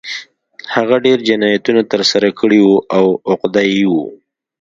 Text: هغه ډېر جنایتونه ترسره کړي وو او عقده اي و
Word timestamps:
هغه 0.75 0.95
ډېر 1.05 1.19
جنایتونه 1.29 1.81
ترسره 1.91 2.29
کړي 2.39 2.59
وو 2.65 2.77
او 2.97 3.05
عقده 3.31 3.61
اي 3.71 3.83
و 3.87 3.93